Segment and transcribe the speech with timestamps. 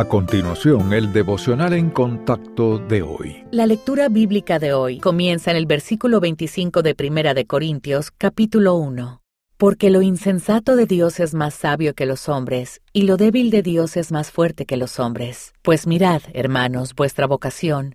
[0.00, 3.44] A continuación, el devocional en contacto de hoy.
[3.50, 8.76] La lectura bíblica de hoy comienza en el versículo 25 de Primera de Corintios, capítulo
[8.76, 9.20] 1.
[9.58, 13.60] Porque lo insensato de Dios es más sabio que los hombres, y lo débil de
[13.60, 15.52] Dios es más fuerte que los hombres.
[15.60, 17.94] Pues mirad, hermanos, vuestra vocación,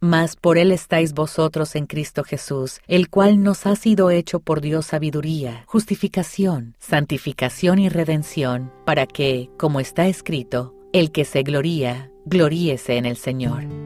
[0.00, 4.60] Mas por él estáis vosotros en Cristo Jesús, el cual nos ha sido hecho por
[4.60, 12.10] Dios sabiduría, justificación, santificación y redención, para que, como está escrito, el que se gloría,
[12.24, 13.77] gloríese en el Señor.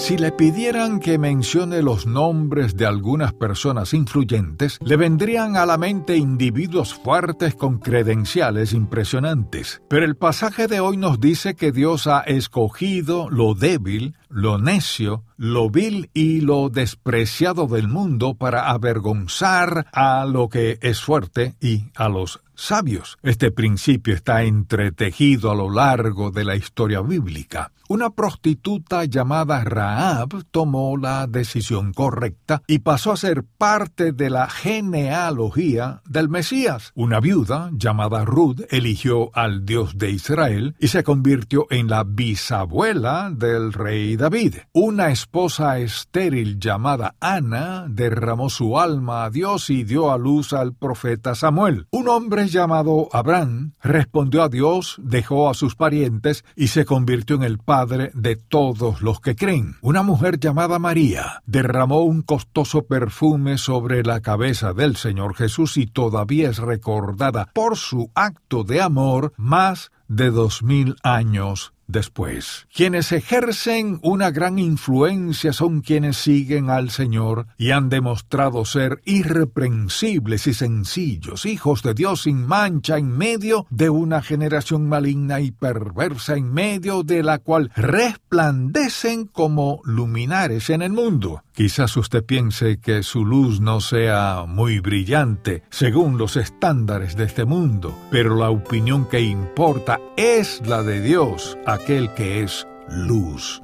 [0.00, 5.76] Si le pidieran que mencione los nombres de algunas personas influyentes, le vendrían a la
[5.76, 9.82] mente individuos fuertes con credenciales impresionantes.
[9.88, 15.22] Pero el pasaje de hoy nos dice que Dios ha escogido lo débil, lo necio,
[15.36, 21.84] lo vil y lo despreciado del mundo para avergonzar a lo que es fuerte y
[21.94, 23.18] a los sabios.
[23.22, 27.72] Este principio está entretejido a lo largo de la historia bíblica.
[27.88, 34.48] Una prostituta llamada Raab tomó la decisión correcta y pasó a ser parte de la
[34.48, 36.92] genealogía del Mesías.
[36.94, 43.32] Una viuda llamada Ruth eligió al Dios de Israel y se convirtió en la bisabuela
[43.34, 44.54] del rey David.
[44.72, 50.74] Una esposa estéril llamada Ana derramó su alma a Dios y dio a luz al
[50.74, 51.88] profeta Samuel.
[51.90, 57.42] Un hombre llamado Abraham respondió a Dios, dejó a sus parientes y se convirtió en
[57.42, 59.76] el padre de todos los que creen.
[59.80, 65.86] Una mujer llamada María derramó un costoso perfume sobre la cabeza del Señor Jesús y
[65.86, 72.66] todavía es recordada por su acto de amor más de dos mil años después.
[72.74, 80.46] Quienes ejercen una gran influencia son quienes siguen al Señor y han demostrado ser irreprensibles
[80.46, 86.36] y sencillos, hijos de Dios sin mancha en medio de una generación maligna y perversa
[86.36, 91.42] en medio de la cual resplandecen como luminares en el mundo.
[91.52, 97.44] Quizás usted piense que su luz no sea muy brillante según los estándares de este
[97.44, 103.62] mundo, pero la opinión que importa es la de Dios, aquel que es luz.